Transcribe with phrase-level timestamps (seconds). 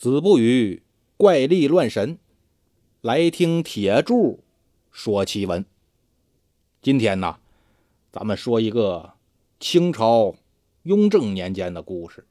[0.00, 0.82] 子不语
[1.18, 2.18] 怪力乱神，
[3.02, 4.42] 来听铁柱
[4.90, 5.66] 说奇闻。
[6.80, 7.38] 今天呢，
[8.10, 9.12] 咱们说一个
[9.58, 10.36] 清朝
[10.84, 12.26] 雍正年间的故事。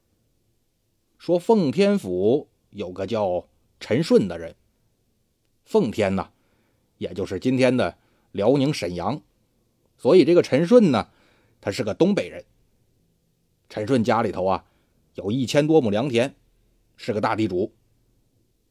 [1.19, 3.47] 说奉天府有个叫
[3.79, 4.55] 陈顺的人，
[5.63, 6.31] 奉天呢，
[6.97, 7.99] 也就是今天的
[8.31, 9.21] 辽宁沈阳，
[9.95, 11.09] 所以这个陈顺呢，
[11.61, 12.43] 他是个东北人。
[13.69, 14.65] 陈顺家里头啊，
[15.13, 16.33] 有一千多亩良田，
[16.99, 17.73] 是个大地主。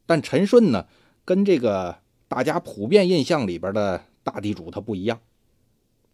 [0.04, 0.86] 但陈顺呢，
[1.24, 5.18] 跟这个大家普遍印象里边的大地主他不一样，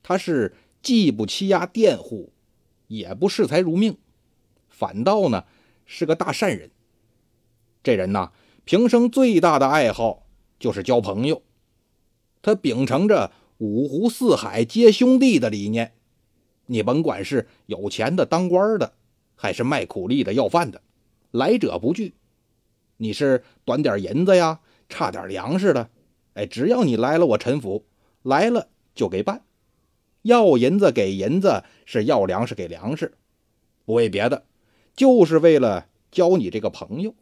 [0.00, 2.32] 他是既不欺压佃户，
[2.86, 3.96] 也不视财如命，
[4.68, 5.44] 反倒呢
[5.84, 6.70] 是个大善人。
[7.82, 8.30] 这人呐，
[8.64, 10.24] 平生最大的爱好
[10.60, 11.42] 就是交朋友，
[12.42, 15.94] 他秉承着五湖四海皆兄弟的理念。
[16.66, 18.94] 你甭管是有钱的当官的，
[19.34, 20.80] 还是卖苦力的要饭的，
[21.34, 22.14] 来者不拒。
[22.96, 25.90] 你是短点银子呀，差点粮食的，
[26.34, 27.84] 哎，只要你来了我陈府，
[28.22, 29.42] 来了就给办。
[30.22, 33.14] 要银子给银子，是要粮食给粮食，
[33.84, 34.44] 不为别的，
[34.94, 37.16] 就是为了交你这个朋友。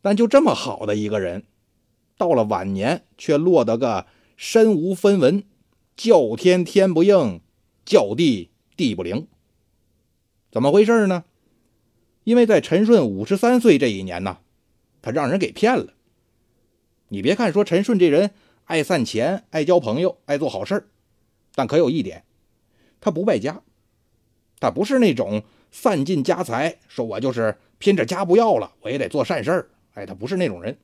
[0.00, 1.44] 但就这么好的一个人，
[2.16, 4.06] 到了晚年却落得个
[4.38, 5.44] 身无分文，
[5.94, 7.42] 叫天天不应。
[7.84, 9.28] 叫地地不灵，
[10.50, 11.24] 怎么回事呢？
[12.28, 14.36] 因为在陈顺五十三岁这一年呢，
[15.00, 15.94] 他让人给骗了。
[17.08, 18.32] 你别看说陈顺这人
[18.66, 20.90] 爱散钱、爱交朋友、爱做好事
[21.54, 22.24] 但可有一点，
[23.00, 23.62] 他不败家。
[24.60, 29.70] 他不是那种散尽家财，说我就是拼着家不要了，我也得做善事儿。
[29.94, 30.76] 哎，他不是那种人。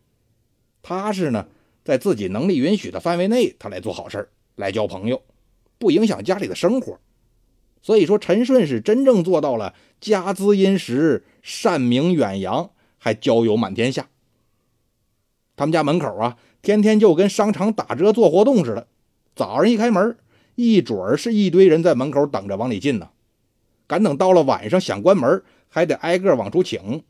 [0.80, 1.46] 他是呢，
[1.84, 5.20] 在自己能力允许的范围内，他来做好事来交朋友。
[5.76, 6.98] 不影响家里的生活，
[7.82, 14.08] 所以说陈顺是真正做到了家资殷实、善名远扬，还交友满天下。
[15.54, 18.88] 他们家门口啊，天天就跟商场打折做活动似的。
[19.36, 20.16] 早上一开门，
[20.54, 23.10] 一准儿是一堆人在门口等着往里进呢。
[23.86, 27.04] 赶等到了晚上想关门，还得挨个往出请。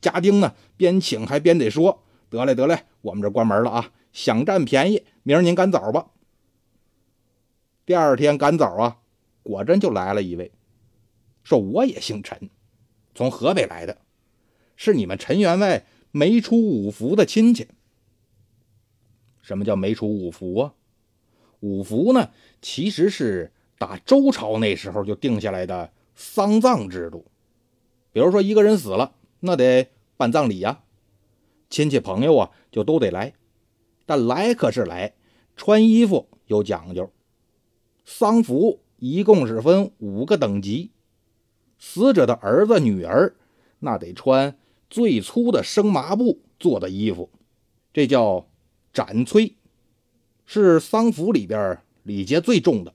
[0.00, 6.06] 家丁呢，边请还边得说：“得嘞得嘞，我们这关门了啊，想占便宜，明儿您赶早吧。”
[7.84, 8.96] 第二天赶早啊，
[9.42, 10.50] 果真就来了一位，
[11.42, 12.48] 说我也姓陈，
[13.20, 13.98] 从河北来的，
[14.76, 17.68] 是你们陈员外没出五福的亲戚。
[19.42, 20.72] 什么叫没出五福啊？
[21.60, 22.30] 五福呢，
[22.62, 27.26] 其实是打周朝那时候就定下来的丧葬制度。
[28.10, 30.82] 比如说一个人死了，那得办葬礼呀，
[31.68, 33.34] 亲戚朋友啊就都得来，
[34.06, 35.12] 但来可是来，
[35.56, 37.12] 穿衣服有讲究。
[38.02, 40.92] 丧服一共是分五个等级，
[41.80, 43.34] 死者的儿子、女儿
[43.80, 44.56] 那得穿
[44.88, 47.30] 最粗的生麻布做的衣服，
[47.92, 48.46] 这叫
[48.92, 49.56] 斩崔，
[50.44, 52.94] 是丧服里边礼节最重的。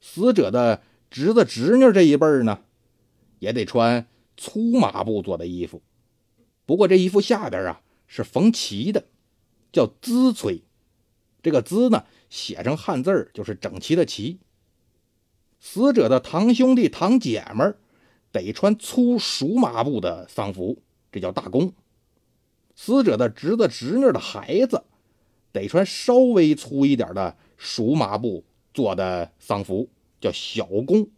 [0.00, 2.64] 死者的侄子、侄女这一辈呢，
[3.38, 4.06] 也得穿
[4.36, 5.82] 粗麻布做的衣服，
[6.66, 9.04] 不过这衣服下边啊是缝齐的，
[9.70, 10.62] 叫资崔。
[11.42, 12.04] 这个“资”呢？
[12.30, 14.40] 写成汉字就是整齐的齐。
[15.66, 17.74] 死者的堂兄弟堂姐们
[18.30, 21.72] 得穿粗熟麻布的丧服，这叫大公。
[22.76, 24.84] 死者的侄子侄女的孩子
[25.52, 29.88] 得穿稍微粗一点的熟麻布做的丧服，
[30.20, 31.08] 叫小公。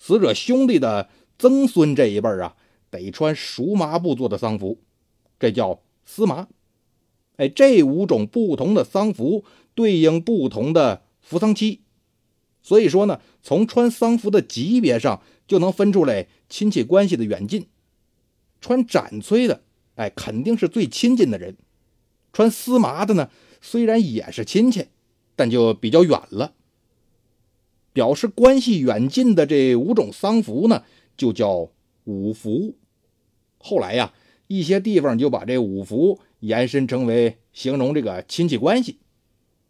[0.00, 2.56] 死者兄弟的曾孙这一辈啊，
[2.90, 4.80] 得穿熟麻布做的丧服，
[5.38, 6.48] 这叫司麻。
[7.36, 9.44] 哎，这五种不同的丧服。
[9.76, 11.80] 对应不同的服丧期，
[12.64, 17.66] 所以说呢，从穿丧服的级别上就能分出来亲戚关系的远近。
[18.60, 19.62] 穿斩崔的，
[19.96, 21.52] 哎，肯定是最亲近的人；
[22.32, 23.28] 穿丝麻的呢，
[23.60, 24.86] 虽然也是亲戚，
[25.36, 26.54] 但就比较远了。
[27.92, 30.82] 表示关系远近的这五种丧服呢，
[31.18, 31.68] 就叫
[32.04, 32.74] 五服。
[33.58, 34.14] 后来呀，
[34.46, 38.96] 一些地方就把这五服延伸成为形容这个亲戚关系。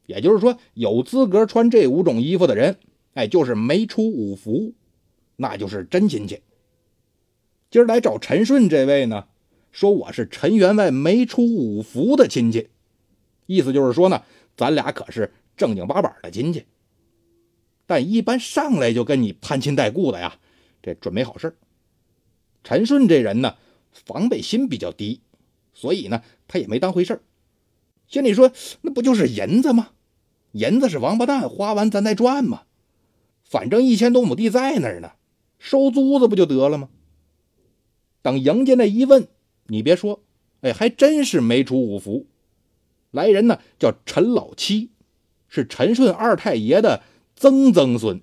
[0.06, 2.78] 也就是说，有资格穿这五种衣服的人，
[3.14, 4.72] 哎，就是没出五福，
[5.36, 6.40] 那就是真亲戚。
[7.70, 9.26] 今儿来找陈顺这位呢，
[9.72, 12.68] 说我是陈员外没出五福的亲戚，
[13.46, 14.22] 意思就是说呢，
[14.56, 16.64] 咱俩可是正经八板的亲戚。
[17.86, 20.38] 但一般上来就跟你攀亲带故的呀，
[20.82, 21.56] 这准没好事
[22.62, 23.56] 陈顺这人呢，
[23.92, 25.20] 防备心比较低，
[25.74, 27.20] 所以呢，他也没当回事
[28.08, 28.52] 心里说，
[28.82, 29.90] 那不就是银子吗？
[30.52, 32.62] 银子是王八蛋，花完咱再赚嘛。
[33.42, 35.12] 反正一千多亩地在那儿呢，
[35.58, 36.88] 收租子不就得了吗？
[38.22, 39.28] 等迎家那一问，
[39.66, 40.22] 你别说，
[40.60, 42.26] 哎，还真是没出五福。
[43.10, 44.90] 来人呢，叫陈老七，
[45.48, 47.02] 是陈顺二太爷的
[47.36, 48.20] 曾曾孙，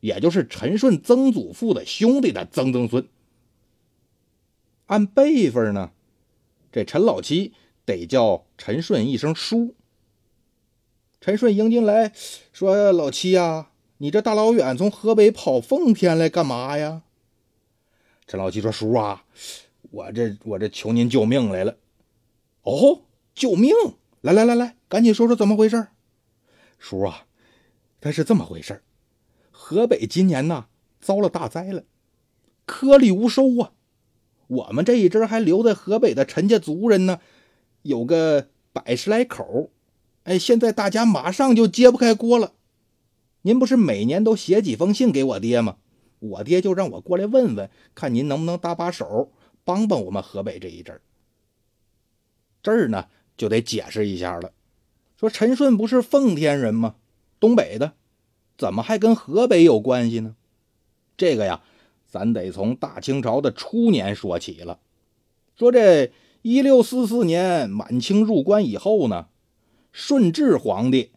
[0.00, 3.06] 也就是陈顺曾祖父的兄弟的曾曾孙。
[4.86, 5.92] 按辈分呢，
[6.72, 7.52] 这陈老七
[7.84, 9.74] 得叫陈顺一声叔。
[11.20, 12.12] 陈顺迎进来，
[12.52, 17.02] 说：“老七呀，你这大老远从河北跑奉天来干嘛呀？”
[18.26, 19.24] 陈老七说：“叔啊，
[19.90, 21.76] 我这我这求您救命来了。”
[22.62, 23.02] 哦，
[23.34, 23.72] 救命！
[24.20, 25.88] 来来来来，赶紧说说怎么回事。
[26.78, 27.26] 叔啊，
[28.00, 28.82] 他是这么回事
[29.50, 30.66] 河北今年呐
[31.00, 31.84] 遭了大灾了，
[32.66, 33.72] 颗粒无收啊。
[34.46, 37.20] 我们这一支还留在河北的陈家族人呢，
[37.82, 39.70] 有个百十来口。
[40.24, 42.52] 哎，现在大家马上就揭不开锅了。
[43.42, 45.76] 您不是每年都写几封信给我爹吗？
[46.20, 49.32] 我爹就让我过来问问，看您能不能搭把手，
[49.64, 51.02] 帮帮我们河北这一阵儿。
[52.62, 54.52] 这儿呢就得解释一下了，
[55.18, 56.94] 说陈顺不是奉天人吗？
[57.40, 57.94] 东北的，
[58.56, 60.36] 怎么还跟河北有关系呢？
[61.16, 61.62] 这个呀。
[62.12, 64.80] 咱得从大清朝的初年说起了。
[65.56, 69.28] 说这一六四四年满清入关以后呢，
[69.92, 71.12] 顺治皇帝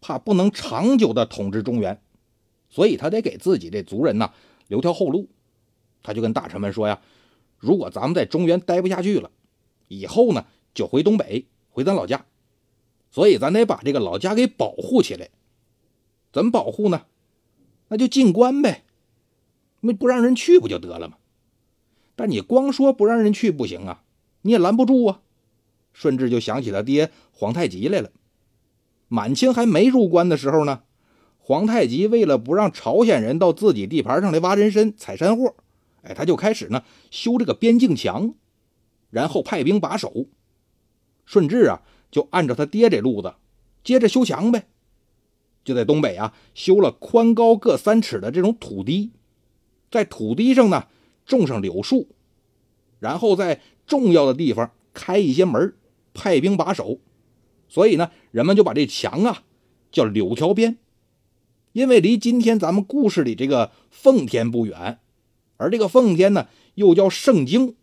[0.00, 2.02] 怕不能长久的统治中原，
[2.68, 4.32] 所以他得给自己这族人呐
[4.68, 5.28] 留条后路。
[6.02, 7.00] 他就跟大臣们说呀
[7.58, 9.30] ：“如果咱们在中原待不下去了，
[9.88, 10.44] 以后呢
[10.74, 12.26] 就回东北，回咱老家。
[13.10, 15.30] 所以咱得把这个老家给保护起来。
[16.32, 17.06] 怎么保护呢？
[17.88, 18.84] 那就进关呗。”
[19.80, 21.16] 那不让人去不就得了吗？
[22.16, 24.03] 但你光说不让人去不行啊，
[24.44, 25.20] 你也拦不住啊。
[25.92, 28.10] 顺治就想起他爹皇太极来了。
[29.08, 30.82] 满清还没入关的时候呢，
[31.38, 35.54] 皇太极为了不让朝鲜人到自己地盘上来挖人参、采山货，
[36.02, 38.34] 哎，他就开始呢修这个边境墙，
[39.10, 40.26] 然后派兵把守。
[41.24, 43.34] 顺治啊，就按照他爹这路子，
[43.82, 44.66] 接着修墙呗，
[45.64, 49.12] 就在东北啊修了宽高各三尺的这种土堤。
[49.90, 50.88] 在土地上呢
[51.24, 52.08] 种上柳树，
[52.98, 55.74] 然后在重要的地方开一些门，
[56.12, 56.98] 派兵把守。
[57.68, 59.42] 所以呢，人们就把这墙啊
[59.90, 60.78] 叫柳条边，
[61.72, 65.00] 因为离今天咱们故事里这个奉天不远，
[65.56, 67.74] 而这个奉天呢又叫圣经，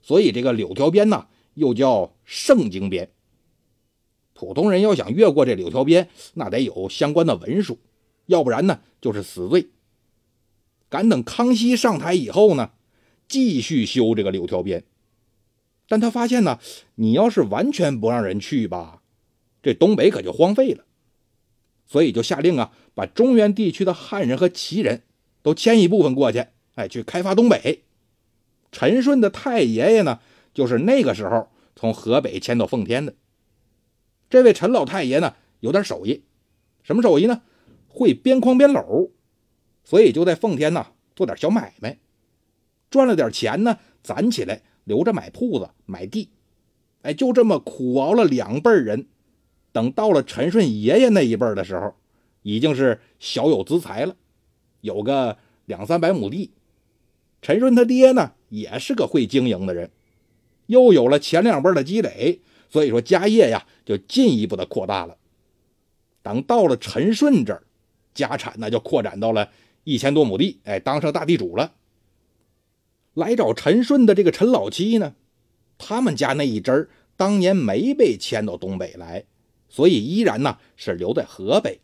[0.00, 3.10] 所以这个柳条边呢又叫圣经边。
[4.32, 7.78] 普通人要想越过这柳条边，那得有相关的文书，
[8.24, 9.68] 要不然呢就是死罪。
[10.88, 12.70] 敢等康熙上台以后呢，
[13.28, 14.82] 继续修这个柳条边，
[15.90, 16.60] 但他发现呢，
[16.94, 19.02] 你要是完全不让人去吧，
[19.60, 20.84] 这东北可就荒废了，
[21.84, 25.02] 所以就下令啊，把中原地区的汉人和旗人
[25.42, 26.46] 都迁一部分过去，
[26.76, 27.82] 哎，去开发东北。
[28.70, 30.20] 陈顺的太爷爷呢，
[30.54, 33.16] 就是那个时候从河北迁到奉天的。
[34.28, 36.22] 这位陈老太爷呢，有点手艺，
[36.84, 37.42] 什么手艺呢？
[37.88, 39.10] 会编筐编篓。
[39.82, 41.98] 所以就在奉天呢做点小买卖，
[42.90, 46.30] 赚了点钱呢，攒起来留着买铺子、买地。
[47.02, 49.06] 哎，就这么苦熬了两辈人，
[49.70, 51.94] 等到了陈顺爷爷那一辈的时候，
[52.42, 54.16] 已经是小有资财了，
[54.80, 56.50] 有个两三百亩地。
[57.40, 59.92] 陈顺他爹呢也是个会经营的人，
[60.66, 65.16] 又有了前两辈的积累，所以说家业呀就进一步的扩大了。
[66.20, 67.62] 等到了陈顺这儿，
[68.12, 69.48] 家产呢就扩展到了。
[69.84, 71.72] 一千多亩地，哎，当上大地主了。
[73.14, 75.14] 来找陈顺的这个陈老七呢，
[75.78, 79.24] 他们家那一支当年没被迁到东北来，
[79.68, 81.80] 所以依然呢是留在河北。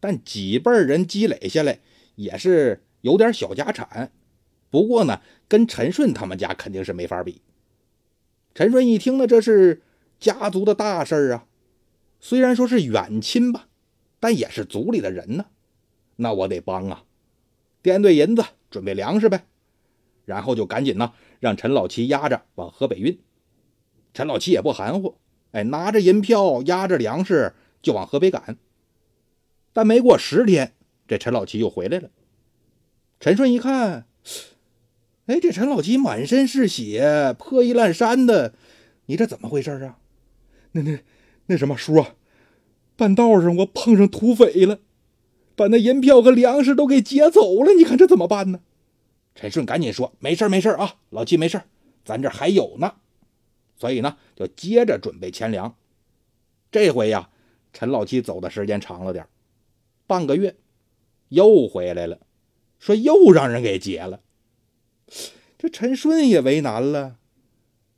[0.00, 1.80] 但几辈人积累下来，
[2.14, 4.10] 也是有点小家产。
[4.70, 7.42] 不过呢，跟陈顺他们家肯定是没法比。
[8.54, 9.82] 陈顺一听呢，这是
[10.18, 11.46] 家族的大事啊，
[12.18, 13.68] 虽然说是远亲吧，
[14.18, 15.46] 但也是族里的人呢，
[16.16, 17.04] 那我得帮啊。
[17.82, 19.44] 掂对银子，准备粮食呗，
[20.30, 23.18] 然后就赶紧呢，让陈老七押着往河北运。
[24.14, 25.16] 陈老七也不含糊，
[25.50, 28.56] 哎，拿着银票，押着粮食就往河北赶。
[29.72, 30.74] 但没过十天，
[31.08, 32.10] 这陈老七又回来了。
[33.18, 34.06] 陈顺一看，
[35.26, 38.54] 哎，这陈老七满身是血，破衣烂衫的，
[39.06, 39.98] 你这怎么回事啊？
[40.72, 41.00] 那那
[41.46, 42.14] 那什么叔啊，
[42.94, 44.78] 半道上我碰上土匪了。
[45.56, 48.60] 把那银票和粮食都给劫走了，你看这怎么办呢？
[49.40, 51.62] 陈顺赶紧说：“没事没事啊，老七没事
[52.04, 52.96] 咱这还有呢。”
[53.74, 55.74] 所以呢，就接着准备钱粮。
[56.70, 57.30] 这回呀，
[57.72, 59.26] 陈老七走的时间长了点
[60.06, 60.56] 半个月，
[61.30, 62.18] 又回来了，
[62.78, 64.20] 说又让人给劫了。
[65.56, 67.16] 这陈顺也为难了，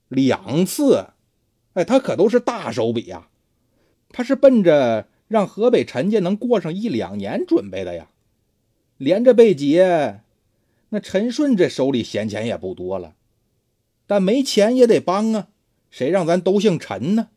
[0.06, 1.06] 两次，
[1.72, 3.30] 哎，他可都是大手笔呀。
[4.10, 8.10] 他是奔着让河北陈家能过上一两年准备的呀。
[8.96, 10.21] 连着被劫，
[10.94, 13.14] 那陈顺这手里闲钱也不多了，
[14.06, 15.48] 但没钱也得帮啊。
[15.90, 17.28] 谁让咱都姓陈呢？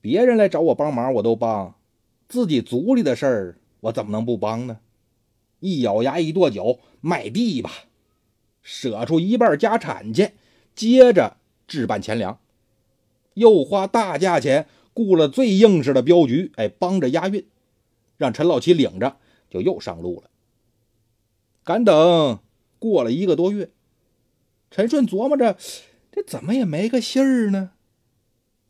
[0.00, 1.74] 别人来找我帮忙，我都帮；
[2.28, 4.80] 自己族里的事儿，我怎么能不帮呢？
[5.60, 7.70] 一咬牙，一跺脚，卖地吧，
[8.62, 10.32] 舍出一半家产去，
[10.74, 11.36] 接着
[11.68, 12.40] 置办钱粮，
[13.34, 17.46] 又花大价钱雇了最硬实的镖局，哎，帮着押运，
[18.16, 19.16] 让陈老七领着，
[19.48, 20.30] 就又上路了。
[21.62, 22.40] 敢等
[22.78, 23.70] 过了一个多月，
[24.70, 25.56] 陈顺琢磨着，
[26.12, 27.72] 这怎么也没个信儿呢，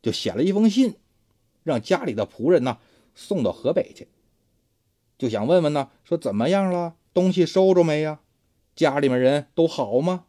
[0.02, 0.96] 就写了一封信，
[1.62, 2.78] 让家里的仆人呢
[3.14, 4.08] 送到河北去。
[5.18, 6.94] 就想问问呢，说怎么样了？
[7.12, 8.20] 东西收着没呀？
[8.76, 10.26] 家里面人都好吗？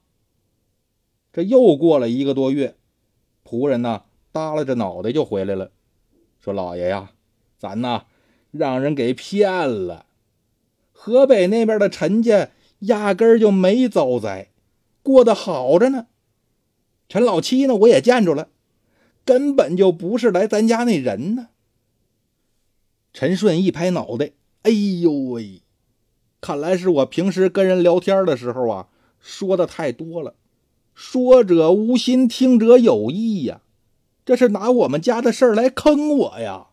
[1.31, 2.75] 这又过了一个多月，
[3.45, 5.71] 仆人呢耷拉着脑袋就回来了，
[6.41, 7.11] 说：“老爷呀，
[7.59, 8.05] 咱呐
[8.49, 10.07] 让人给骗了。
[10.91, 14.49] 河北那边的陈家压根儿就没遭灾，
[15.01, 16.07] 过得好着呢。
[17.07, 18.49] 陈老七呢，我也见着了，
[19.25, 21.49] 根本就不是来咱家那人呢。”
[23.13, 24.31] 陈顺一拍脑袋。
[24.63, 25.61] 哎呦喂！
[26.41, 28.87] 看来是我平时跟人聊天的时候啊，
[29.19, 30.35] 说的太多了。
[30.93, 33.61] 说者无心，听者有意呀。
[34.25, 36.67] 这是拿我们家的事儿来坑我呀！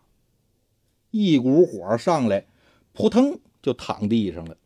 [1.12, 2.46] 一股火上来，
[2.92, 4.56] 扑腾就躺地上了。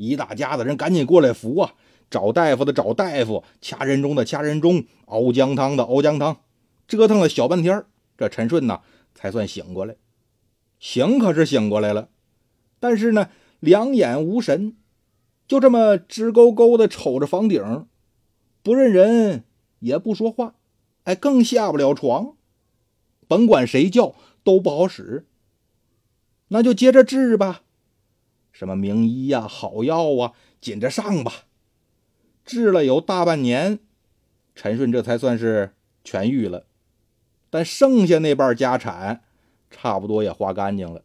[0.00, 1.74] 一大家子人赶紧过来扶啊！
[2.08, 6.38] 找大夫的找大夫，掐人中的掐人中，熬姜汤的熬姜汤。
[6.88, 7.84] 折腾了小半天，
[8.16, 8.80] 这陈顺呐
[9.14, 9.96] 才算醒过来。
[10.78, 12.08] 醒可是醒过来了。
[12.80, 13.28] 但是呢，
[13.60, 14.74] 两眼无神，
[15.46, 17.86] 就这么直勾勾的瞅着房顶，
[18.62, 19.44] 不认人，
[19.80, 20.54] 也不说话，
[21.04, 22.36] 哎，更下不了床。
[23.28, 25.26] 甭管谁叫都不好使，
[26.48, 27.64] 那就接着治吧。
[28.60, 31.32] 什么名医呀、好药啊，紧着上吧。
[32.44, 33.78] 治了有大半年，
[34.54, 35.72] 陈顺这才算是
[36.04, 36.66] 痊愈了。
[37.48, 39.22] 但剩下那半家产，
[39.70, 41.02] 差不多也花干净了。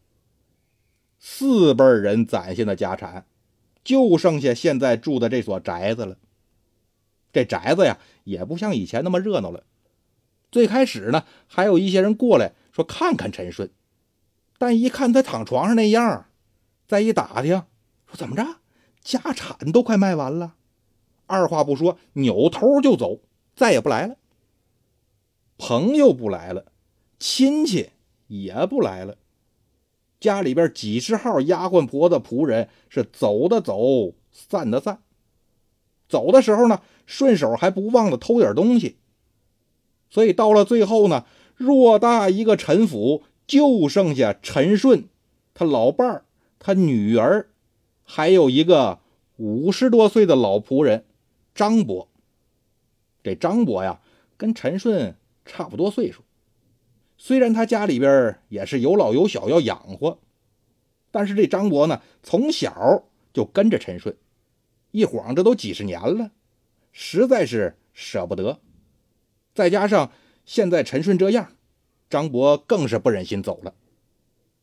[1.18, 3.24] 四辈人攒下的家产，
[3.82, 6.18] 就剩下现在住的这所宅子了。
[7.32, 9.64] 这宅子呀，也不像以前那么热闹了。
[10.52, 13.70] 最开始呢，还有一些人过来说看看陈顺，
[14.58, 16.25] 但一看他躺床上那样，
[16.86, 17.64] 再一打听，
[18.06, 18.44] 说怎么着，
[19.02, 20.54] 家产都快卖完了，
[21.26, 23.20] 二话不说，扭头就走，
[23.54, 24.16] 再也不来了。
[25.58, 26.66] 朋友不来了，
[27.18, 27.90] 亲戚
[28.28, 29.16] 也不来了。
[30.20, 35.02] 家里边几十号丫鬟婆子仆人是走的走，散的散。
[36.08, 38.98] 走的时候呢，顺手还不忘了偷点东西。
[40.08, 41.26] 所以到了最后呢，
[41.58, 45.08] 偌大一个陈府就剩下陈顺、
[45.52, 46.25] 他老伴儿、
[46.66, 47.46] 他女儿，
[48.02, 48.98] 还有一个
[49.36, 51.04] 五十多岁的老仆人
[51.54, 52.08] 张伯。
[53.22, 54.00] 这张伯呀，
[54.36, 56.24] 跟陈顺差不多岁数。
[57.16, 60.18] 虽然他家里边也是有老有小要养活，
[61.12, 64.16] 但是这张伯呢，从小就跟着陈顺，
[64.90, 66.32] 一晃这都几十年了，
[66.90, 68.58] 实在是舍不得。
[69.54, 70.10] 再加上
[70.44, 71.52] 现在陈顺这样，
[72.10, 73.72] 张伯更是不忍心走了。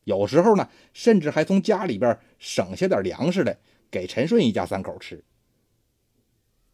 [0.03, 3.57] 有时候呢，甚至还从家里边省下点粮食来
[3.89, 5.23] 给陈顺一家三口吃。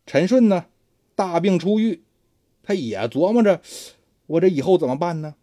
[0.06, 0.66] 陈顺呢，
[1.16, 2.04] 大病初愈，
[2.64, 3.62] 他也琢磨着，
[4.26, 5.36] 我这以后怎么办呢？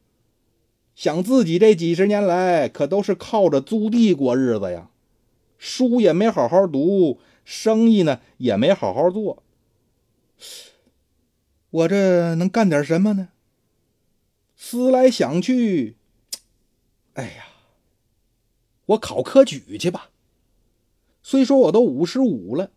[0.94, 4.88] 想自己这几十年来可都是靠着租地过日子呀，
[5.58, 9.42] 书也没好好读，生意呢也没好好做。
[11.68, 13.28] 我这能干点什么呢？
[14.56, 15.96] 思来想去，
[17.12, 17.45] 哎呀，
[18.86, 20.10] 我考科举去吧。
[21.22, 22.70] 虽说我都五十五了，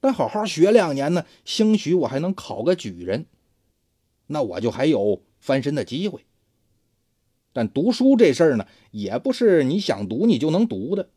[0.00, 3.26] 但好好学两年呢，兴许我还能考个举人，
[4.26, 6.24] 那我就还有翻身的机会。
[7.54, 11.08] 但读书这事儿呢，也不是你想读你就能读的。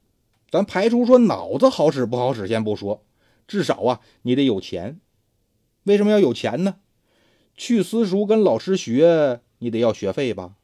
[0.50, 3.04] 咱排除说脑子好使不好使先不说，
[3.48, 5.00] 至少啊，你得有钱。
[5.84, 6.78] 为什么要有钱呢？
[7.58, 10.56] 去私塾跟老师学，你得要学费吧？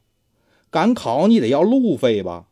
[0.70, 2.48] 赶考你得要路费吧？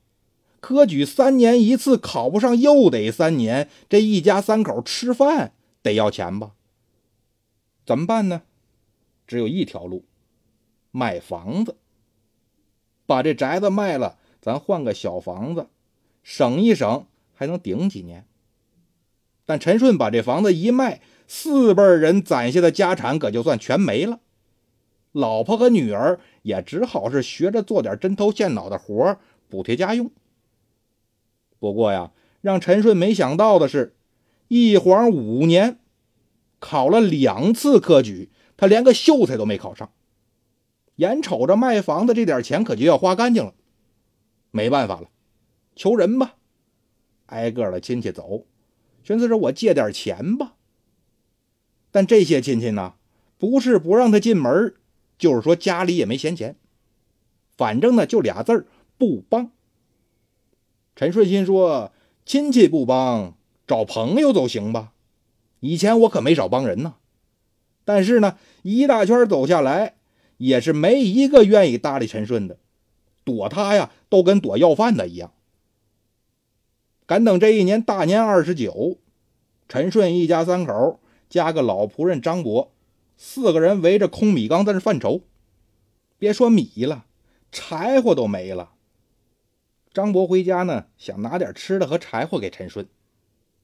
[0.60, 5.52] 科举三年一次，考不上又得三年，这一家三口吃饭
[5.82, 6.52] 得要钱吧？
[7.86, 8.42] 怎么办呢？
[9.26, 10.04] 只有一条路，
[10.90, 11.76] 卖房子。
[13.06, 15.66] 把这宅子卖了，咱换个小房子，
[16.22, 18.26] 省一省，还能顶几年。
[19.46, 24.20] 但陈顺把这房子一卖，四辈人攒下的家产可就算全没了。
[25.12, 30.08] 老婆和女儿也只好是学着做点针头线脑的活补贴家用。
[31.60, 33.94] 不过呀，让陈顺没想到的是，
[34.48, 35.78] 一晃五年，
[36.58, 39.92] 考了两次科举，他连个秀才都没考上。
[40.96, 43.54] 眼瞅着卖房子这点钱可就要花干净了，
[44.50, 45.08] 没办法了，
[45.76, 46.34] 求人吧，
[47.26, 48.46] 挨个的亲戚走，
[49.02, 50.56] 寻思着我借点钱吧。
[51.90, 52.94] 但这些亲戚呢，
[53.38, 54.74] 不是不让他进门，
[55.18, 56.56] 就是说家里也没闲钱，
[57.56, 59.52] 反正呢就俩字儿不帮。
[61.00, 61.92] 陈顺心说
[62.26, 63.34] ：“亲戚不帮，
[63.66, 64.92] 找朋友总行吧？
[65.60, 66.96] 以前我可没少帮人呢，
[67.86, 69.94] 但是呢，一大圈走下来。”
[70.36, 72.58] 也是没一个愿意搭理陈顺的，
[73.24, 75.32] 躲他呀，都跟躲要饭的一样。
[77.06, 78.98] 赶等这一年大年二十九，
[79.68, 82.72] 陈顺一家三口加个老仆人张伯，
[83.16, 85.22] 四个人围着空米缸在那犯愁。
[86.18, 87.06] 别说米了，
[87.50, 88.72] 柴火都没了。
[89.92, 92.86] 张伯回家呢，想拿点吃的和柴火给陈顺，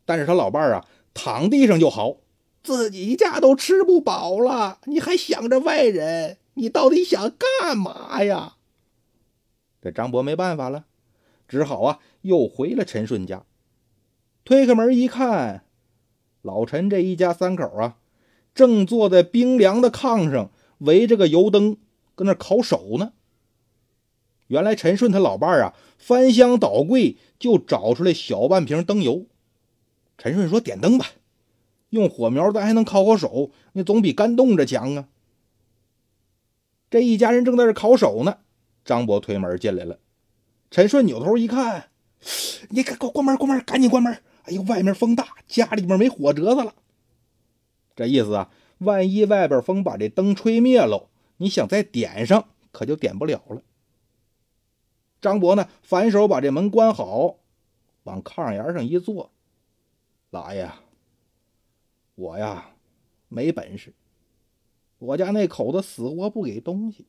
[0.05, 2.17] 但是他老伴儿啊，躺地上就嚎
[2.65, 7.31] ：“自己家都吃不饱了，你还想着外人？”你到底想
[7.61, 8.55] 干嘛呀？
[9.83, 10.87] 这张伯没办法了，
[11.47, 13.45] 只好啊，又回了陈顺家。
[14.43, 15.65] 推开门一看，
[16.41, 17.99] 老陈这一家三口啊，
[18.55, 21.77] 正坐在冰凉的炕上，围着个油灯，
[22.15, 23.13] 跟那烤手呢。
[24.49, 29.27] 原来陈顺他老伴儿啊，翻箱倒柜就找出来小半瓶灯油。
[30.19, 31.07] 陈顺说：“点灯吧，
[31.91, 35.09] 用火苗咱还能烤烤手，那总比干冻着强啊。”
[36.89, 38.39] 这一家人正在这烤手呢，
[38.85, 39.99] 张伯推门进来了。
[40.71, 41.91] 陈顺扭头一看，
[42.71, 44.13] 你赶快关门，关门，赶紧关门！
[44.45, 46.75] 哎呦，外面风大，家里面没火折子了。
[47.97, 53.63] 这意思啊，万一外边风把这灯吹灭喽，你想再点上，可就点不了了。
[55.27, 57.41] 张伯呢，反手把这门关好，
[58.05, 59.33] 往炕沿上一坐
[60.31, 60.71] ：“老爷，
[62.15, 62.77] 我呀，
[63.27, 63.93] 没本事。”
[64.99, 67.09] 我家那口子死活不给东西，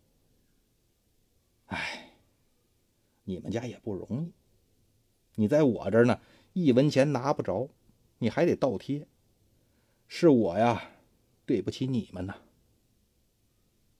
[1.67, 2.09] 哎，
[3.23, 4.33] 你们家也不容易。
[5.35, 6.19] 你在我这儿呢，
[6.53, 7.69] 一文钱拿不着，
[8.17, 9.07] 你还得倒贴，
[10.07, 10.89] 是我呀，
[11.45, 12.35] 对不起你们呐。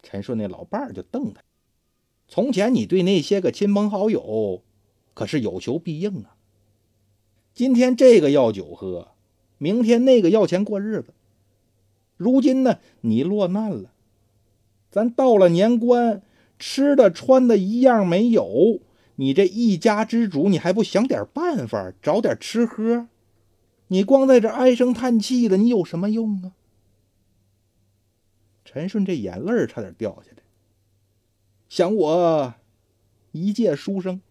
[0.02, 1.44] 陈顺那老伴儿就瞪他：
[2.28, 4.62] 从前你对那些个亲朋好友
[5.14, 6.36] 可是有求必应啊，
[7.54, 9.10] 今天这个要酒喝，
[9.58, 11.14] 明天那个要钱过日子。
[12.18, 13.92] 如今呢，你落难了，
[14.92, 16.22] 咱到了年关，
[16.60, 18.80] 吃的穿的一样没有，
[19.16, 23.08] 你这一家之主，你还不想点办法，找点吃喝？
[23.88, 26.52] 你光在这唉声叹气的，你有什么用啊？
[28.66, 30.44] 陈顺这眼泪差点掉下来，
[31.70, 32.54] 想我
[33.32, 34.22] 一介书生，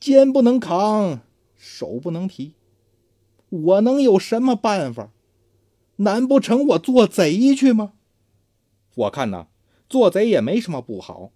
[0.00, 1.20] 肩不能扛，
[1.56, 2.54] 手不能提，
[3.50, 5.10] 我能有什么办法？
[5.96, 7.92] 难不成我做贼去吗？
[8.94, 9.48] 我看呐，
[9.88, 11.30] 做贼也没什么不好，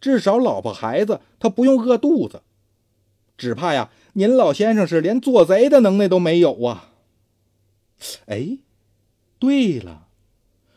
[0.00, 2.42] 至少老婆孩子他不用饿肚子。
[3.36, 6.92] 只怕呀，您老先生是连做贼的能耐都没有啊！
[8.26, 8.58] 哎，
[9.38, 10.08] 对了，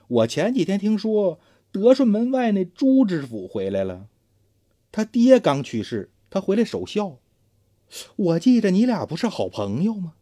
[0.07, 1.39] 我前几天听说
[1.73, 4.07] 德顺门外那朱知府回来了，
[4.93, 7.17] 他爹刚去世，他回来守孝。
[8.15, 10.13] 我记着你俩不是好朋友吗？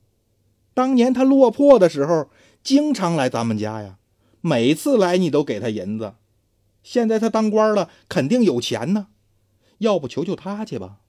[0.73, 2.31] 当年他落魄的时候。
[2.63, 3.97] 经常来咱们家呀，
[4.39, 6.13] 每次来你都给他银子。
[6.83, 9.07] 现在他当官了，肯定有钱呢，
[9.79, 10.99] 要不求求他去吧？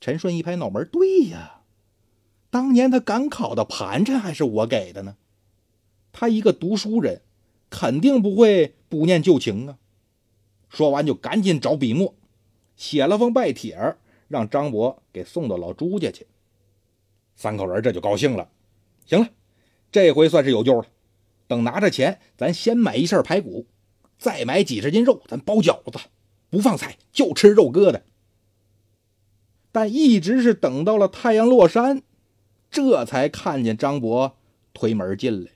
[0.00, 1.62] 陈顺一拍脑门：“对呀，
[2.50, 5.16] 当年他赶考的盘缠还是我给的呢。
[6.12, 7.22] 他一个读书人，
[7.70, 9.78] 肯定不会不念旧情啊。”
[10.68, 12.14] 说完就赶紧找笔墨，
[12.76, 13.96] 写了封拜帖，
[14.28, 16.26] 让张伯给送到老朱家去。
[17.34, 18.50] 三口人这就高兴了。
[19.06, 19.28] 行了。
[19.90, 20.86] 这回算是有救了。
[21.46, 23.66] 等拿着钱，咱先买一扇排骨，
[24.18, 25.98] 再买几十斤肉，咱包饺子，
[26.50, 28.02] 不放菜，就吃肉疙瘩。
[29.72, 32.02] 但一直是等到了太阳落山，
[32.70, 34.36] 这才看见张伯
[34.74, 35.52] 推门进来。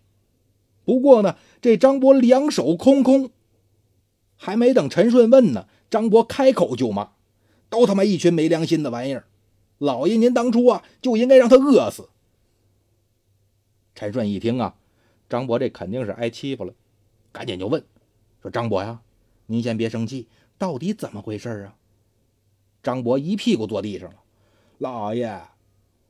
[0.85, 3.31] 不过呢，这张博两手空空，
[4.37, 7.13] 还没等陈顺问呢，张博开口就骂
[7.71, 9.27] ：“都他妈一群没良心的玩意儿！
[9.79, 12.09] 老爷您当初啊，就应该让他饿死。”
[13.95, 14.75] 陈顺一听啊，
[15.29, 16.75] 张博这肯定是挨欺负了，
[17.31, 17.85] 赶紧就问
[18.43, 19.01] 说：“张博呀，
[19.47, 20.27] 您先别生气，
[20.59, 21.77] 到底怎么回事啊？”
[22.83, 24.17] 张博一屁股坐地上了
[24.79, 25.41] ：“老爷，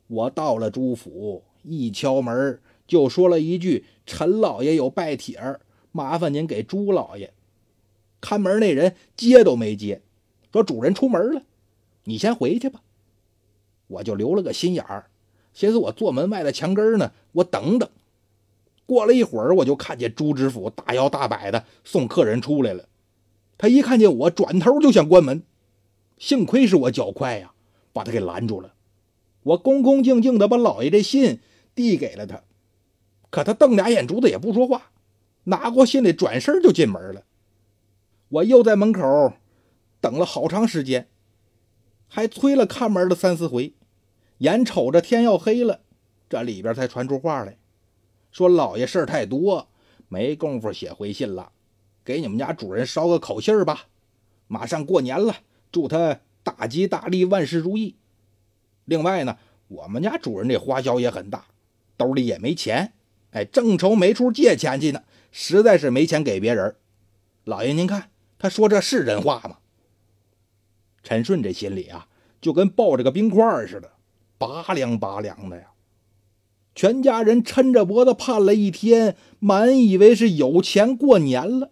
[0.06, 2.58] 我到了朱府，一敲门
[2.92, 7.32] 就说了一句：‘陈老爷有拜帖儿麻烦您给朱老爷。’
[8.20, 10.02] 看门那人接都没接，
[10.52, 11.42] 说主人出门了，
[12.04, 12.82] 你先回去吧。
[13.86, 15.06] 我就留了个心眼儿，
[15.54, 17.88] 寻思我坐门外的墙根呢，我等等。
[18.84, 22.86] 过了一会儿，我就看见朱知府大摇大摆的送客人出来了。
[23.56, 25.42] 他一看见我，转头就想关门，
[26.18, 27.54] 幸亏是我脚快呀，
[27.94, 28.74] 把他给拦住了。
[29.44, 31.40] 我恭恭敬敬的把老爷这信
[31.74, 32.42] 递给了他，
[33.32, 34.90] 可他瞪俩眼珠子也不说话，
[35.44, 37.24] 拿过信来转身就进门了。
[38.28, 39.32] 我又在门口
[40.02, 41.08] 等了好长时间，
[42.06, 43.72] 还催了看门的三四回，
[44.38, 45.80] 眼瞅着天要黑了，
[46.28, 47.56] 这里边才传出话来，
[48.30, 49.66] 说老爷事儿太多，
[50.08, 51.52] 没工夫写回信了。
[52.04, 53.86] 给你们家主人捎个口信吧，
[54.46, 55.36] 马上过年了，
[55.70, 57.96] 祝他大吉大利，万事如意。
[58.84, 61.46] 另外呢，我们家主人这花销也很大，
[61.96, 62.92] 兜里也没钱，
[63.32, 66.76] 哎，正愁没处借钱去呢，实在是没钱给别人。
[67.44, 69.58] 老爷您看，他说这是人话吗？
[71.02, 72.06] 陈顺这心里啊，
[72.40, 73.92] 就跟抱着个冰块似的，
[74.38, 75.68] 拔凉拔凉的呀。
[76.74, 81.70] 全家人抻着脖子盼了一天，满以为是有钱过年了。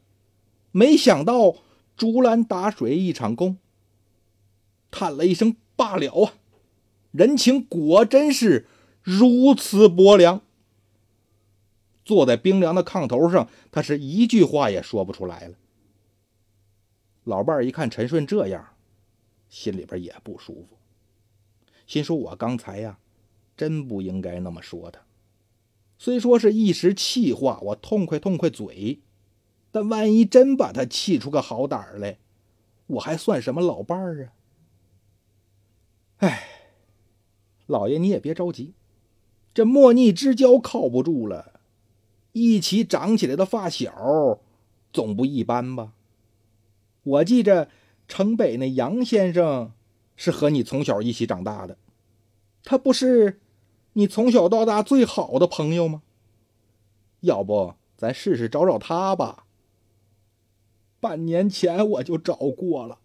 [0.72, 1.56] 没想到
[1.96, 3.58] 竹篮打水一场空，
[4.90, 6.34] 叹了一声罢了啊！
[7.12, 8.66] 人情果真是
[9.02, 10.42] 如此薄凉。
[12.04, 15.56] 坐在冰凉的炕头上，他是一句话也说不出来了。
[17.24, 18.74] 老伴儿一看陈顺这样，
[19.48, 20.76] 心里边也不舒服，
[21.86, 22.98] 心说：“我刚才呀，
[23.56, 25.00] 真不应该那么说他。
[25.98, 29.00] 虽说是一时气话，我痛快痛快嘴。”
[29.72, 32.18] 但万一真把他气出个好胆来，
[32.88, 34.32] 我还算什么老伴儿啊？
[36.16, 36.48] 哎，
[37.66, 38.74] 老爷你也别着急，
[39.54, 41.59] 这莫逆之交靠不住了，
[42.32, 44.38] 一起长起来的发小
[44.92, 45.92] 总不一般吧？
[47.02, 47.70] 我记着
[48.06, 49.72] 城北那杨先生
[50.16, 51.78] 是和你从小一起长大的，
[52.62, 53.40] 他不是
[53.94, 56.02] 你从小到大最好的朋友吗？
[57.20, 59.44] 要不咱试试找找他吧？
[61.00, 62.98] 半年前我就找过了，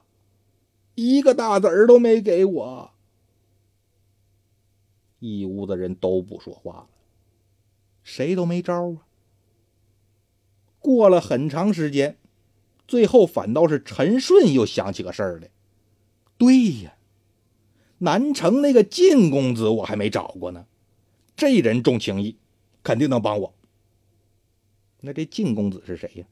[0.96, 2.92] 一个大子儿都没给我。
[5.20, 6.88] 一屋子人都不说话了，
[8.04, 9.05] 谁都没招啊。
[10.86, 12.16] 过了很长时间，
[12.88, 15.50] 最后反倒是陈顺又想起个事儿来。
[16.38, 16.94] 对呀，
[17.98, 20.68] 南城那个晋公子我还没找过呢，
[21.36, 22.38] 这人重情义，
[22.84, 23.56] 肯定能帮我。
[25.02, 26.26] 那这晋公子是谁呀？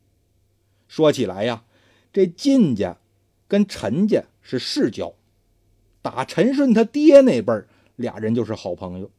[0.87, 1.63] 说起来呀，
[2.13, 2.99] 这晋家
[3.47, 5.15] 跟陈家是世交，
[6.03, 9.09] 打陈顺他爹那辈儿，俩人就是好朋友。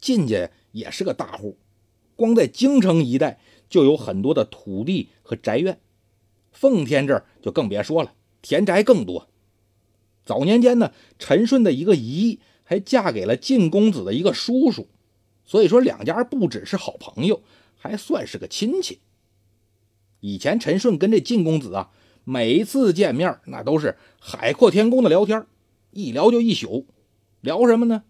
[0.00, 1.56] 晋家也是个大户，
[2.16, 3.38] 光在京城一带
[3.72, 5.80] 就有很多的土地和宅院，
[6.52, 9.30] 奉天这儿就更别说了，田宅更多。
[10.26, 14.88] 早年间呢，陈顺的一个姨还嫁给了晋公子的一个叔叔，
[15.46, 17.42] 所以说两家不只是好朋友，
[17.74, 19.00] 还算是个亲戚。
[20.20, 21.90] 以前陈顺跟这晋公子啊，
[22.24, 25.46] 每一次见面那都是海阔天空的聊天，
[25.92, 26.86] 一聊就一宿。
[27.40, 28.04] 聊什么呢？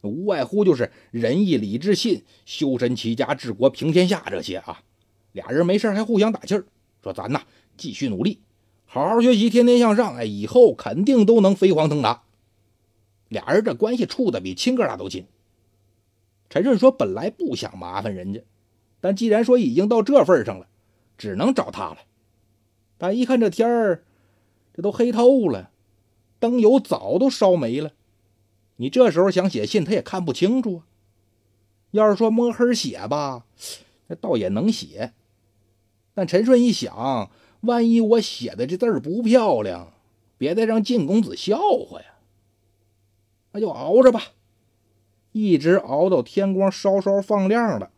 [0.00, 4.82] 无外乎就是仁义礼智信、修身齐家治国平天下这些啊。
[5.34, 6.64] 俩人没事还互相打气儿，
[7.02, 7.42] 说咱呐
[7.76, 8.40] 继续努力，
[8.86, 12.22] 好好学习，天天向上，哎，以后肯定都能飞黄腾达。
[13.28, 15.26] 俩人这关系处的比亲哥俩都亲。
[16.48, 18.42] 陈顺说本来不想麻烦人家，
[19.00, 20.68] 但既然说已经到这份上了。
[21.16, 21.98] 只能找他了，
[22.98, 24.02] 但一看这天儿，
[24.74, 25.70] 这都黑透了，
[26.40, 27.92] 灯油早都烧没了。
[28.78, 30.82] 你这时候想写信，他也看不清楚啊。
[31.92, 33.46] 要是说摸黑写吧，
[34.08, 35.12] 那倒也能写。
[36.14, 37.30] 但陈顺一想，
[37.62, 39.92] 万一我写的这字儿不漂亮，
[40.38, 42.06] 别再让晋公子笑话呀。
[43.52, 44.22] 那就熬着吧，
[45.32, 47.90] 一直熬到天光稍稍放亮了。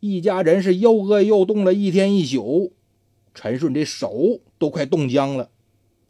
[0.00, 2.72] 一家人是又饿又冻了一天一宿，
[3.34, 5.50] 陈顺这手都快冻僵了，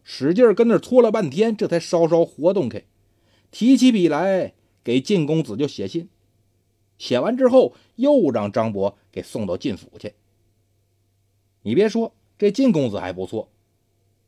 [0.04, 2.82] 使劲跟那搓了半天，这才稍稍活动开，
[3.50, 4.52] 提起笔来
[4.84, 6.10] 给晋公子就写信。
[6.98, 10.12] 写完之后，又让张伯给送到晋府去。
[11.62, 13.48] 你别说，这晋公子还不错，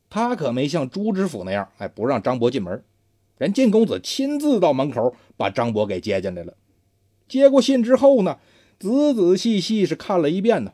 [0.09, 2.83] 他可没像朱知府那样，哎，不让张博进门。
[3.37, 6.55] 人晋公子亲自到门口把张博给接进来了。
[7.27, 8.39] 接过信之后呢？
[8.79, 10.73] 仔仔细细是看了一遍呢，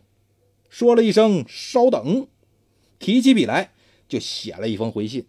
[0.70, 2.26] 说了一声“稍等”，
[3.00, 3.74] 提起笔来
[4.08, 5.28] 就写了一封回信，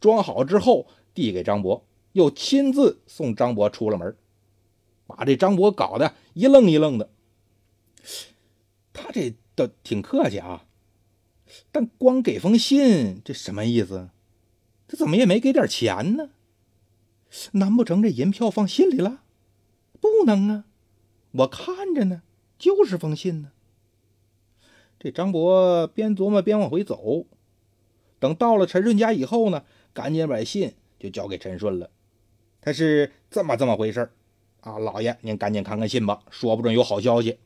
[0.00, 4.16] 装好之后递给张博，又亲自送张博出了门，
[5.06, 7.10] 把这张博搞得一愣一愣的。
[8.94, 10.66] 他这都挺客气啊，
[11.72, 14.10] 但光给封信，这什么意思？
[14.86, 16.30] 他怎么也没给点钱呢？
[17.52, 19.22] 难不成这银票放信里了？
[20.00, 20.64] 不能啊！
[21.32, 22.22] 我看着呢，
[22.58, 23.50] 就是封信呢。
[24.98, 27.26] 这张博边琢磨边往回走，
[28.18, 31.90] 等到了陈顺家以后呢，赶紧把信就交给陈顺了。
[32.60, 34.10] 他是这么这么回事
[34.60, 37.38] 啊，老爷您赶紧看看信吧，说不准有好消息。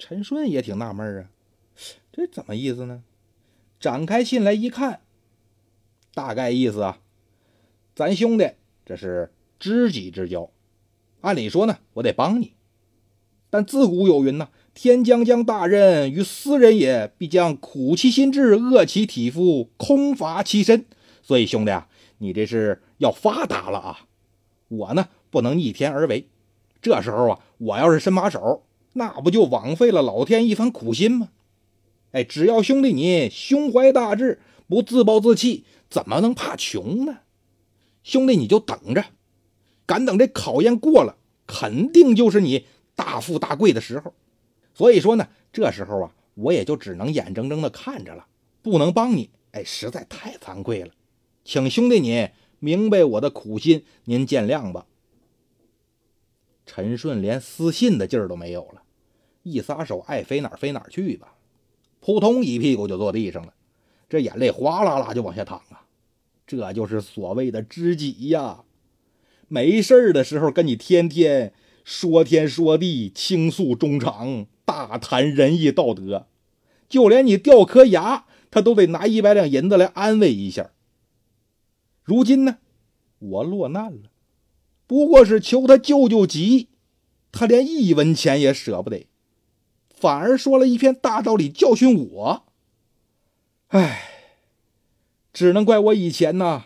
[0.00, 1.30] 陈顺也挺纳闷啊，
[2.10, 3.02] 这怎么意思呢？
[3.78, 5.00] 展开信来一看，
[6.14, 6.98] 大概意思啊，
[7.94, 8.50] 咱兄弟
[8.86, 10.50] 这是知己之交，
[11.20, 12.54] 按理说呢，我得帮你。
[13.50, 20.86] 但自古有云呐：“天将降大任于斯人也，必将苦其心志，饿其体肤，空乏其身。”
[21.22, 24.06] 所以兄弟啊，你这是要发达了啊！
[24.68, 26.26] 我呢不能逆天而为。
[26.80, 31.28] 这时候啊，我要是伸把手，那不就枉费了老天一番苦心吗？
[32.12, 37.20] 哎，只要兄弟你胸怀大志，不自暴自弃，怎么能怕穷呢？
[38.02, 39.04] 兄弟你就等着，
[39.86, 42.66] 敢等这考验过了，肯定就是你。
[42.96, 44.12] 大富大贵的时候，
[44.74, 48.26] 所以说呢，这时候啊，我也就只能眼睁睁的看着了，
[48.60, 49.30] 不能帮你。
[49.52, 50.90] 哎，实在太惭愧了，
[51.42, 54.84] 请兄弟你明白我的苦心，您见谅吧。
[56.72, 58.82] 陈顺连私信的劲儿都没有了，
[59.42, 61.34] 一撒手，爱飞哪儿飞哪儿去吧，
[61.98, 63.52] 扑通一屁股就坐地上了，
[64.08, 65.82] 这眼泪哗啦啦就往下淌啊。
[66.46, 68.62] 这就是所谓的知己呀，
[69.48, 71.52] 没事的时候跟你天天。
[71.82, 76.28] 说天说地，倾诉衷肠，大谈仁义道德，
[76.88, 80.70] 就连你掉颗牙，他都得拿一百两银子来安慰一下。
[82.04, 82.58] 如今呢，
[83.18, 84.02] 我落难了，
[84.90, 86.66] 不过是求他救救急，
[87.30, 89.06] 他连一文钱也舍不得，
[89.88, 92.44] 反而说了一篇大道理教训我。
[93.68, 94.02] 唉，
[95.32, 96.64] 只能怪我以前呐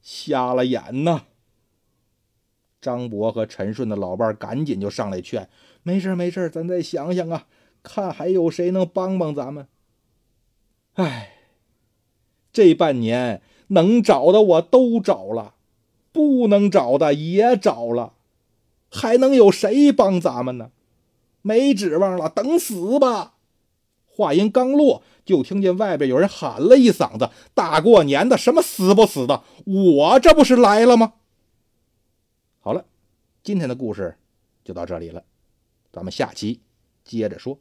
[0.00, 1.26] 瞎了眼呐。
[2.80, 5.50] 张博和陈顺的老伴赶紧就上来劝
[5.84, 7.46] ：“没事没事咱再想想啊，
[7.82, 9.68] 看还有谁能帮帮咱们。”
[10.96, 11.32] 哎，
[12.50, 15.55] 这半年能找的我都找了，
[16.16, 18.14] 不能找的也找了，
[18.88, 20.70] 还能有谁帮咱们呢？
[21.42, 23.34] 没指望了，等死吧！
[24.06, 29.44] 话音刚落，就听见外边有人喊了一嗓子：“大过年的，什么死不死的？
[29.66, 31.12] 我这不是来了吗？”
[32.60, 32.86] 好了，
[33.42, 34.16] 今天的故事
[34.64, 35.22] 就到这里了，
[35.92, 36.60] 咱们下期
[37.04, 37.58] 接着说。